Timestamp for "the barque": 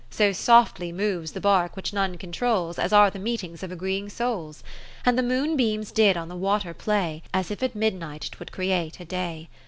1.33-1.75